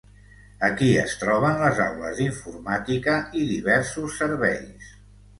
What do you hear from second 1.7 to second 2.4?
aules